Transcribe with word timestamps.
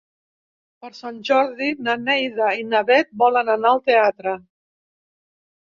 Per 0.85 0.89
Sant 0.99 1.19
Jordi 1.29 1.67
na 1.89 1.95
Neida 2.07 2.49
i 2.63 2.67
na 2.73 2.83
Bet 2.91 3.13
volen 3.27 3.55
anar 3.59 3.77
al 3.77 3.87
teatre. 3.93 4.39